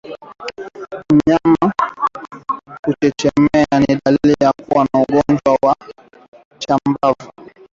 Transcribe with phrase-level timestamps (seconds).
[1.13, 1.73] Mnyama
[2.83, 4.35] kuchechemea ni dalili
[4.69, 5.75] muhimu za ugonjwa wa
[6.59, 7.31] chambavu